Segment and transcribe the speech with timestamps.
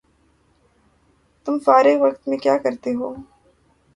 [1.45, 3.09] تم فارغ وقت میں کیاکرتےہو؟